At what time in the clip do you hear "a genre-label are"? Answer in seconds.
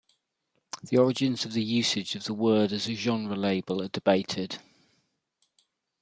2.89-3.87